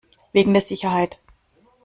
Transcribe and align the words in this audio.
Wegen 0.33 0.53
der 0.53 0.63
Sicherheit. 0.63 1.19